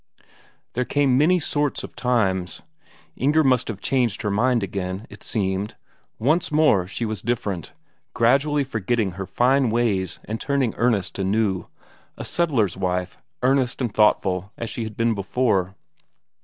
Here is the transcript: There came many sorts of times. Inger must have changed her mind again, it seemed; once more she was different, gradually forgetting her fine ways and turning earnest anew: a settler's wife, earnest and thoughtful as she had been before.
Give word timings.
There 0.73 0.83
came 0.83 1.15
many 1.15 1.39
sorts 1.39 1.83
of 1.83 1.95
times. 1.95 2.63
Inger 3.15 3.43
must 3.43 3.67
have 3.67 3.81
changed 3.81 4.23
her 4.23 4.31
mind 4.31 4.63
again, 4.63 5.05
it 5.11 5.21
seemed; 5.21 5.75
once 6.17 6.51
more 6.51 6.87
she 6.87 7.05
was 7.05 7.21
different, 7.21 7.73
gradually 8.15 8.63
forgetting 8.63 9.11
her 9.11 9.27
fine 9.27 9.69
ways 9.69 10.17
and 10.25 10.41
turning 10.41 10.73
earnest 10.75 11.19
anew: 11.19 11.67
a 12.17 12.25
settler's 12.25 12.75
wife, 12.75 13.19
earnest 13.43 13.79
and 13.79 13.93
thoughtful 13.93 14.51
as 14.57 14.71
she 14.71 14.85
had 14.85 14.97
been 14.97 15.13
before. 15.13 15.75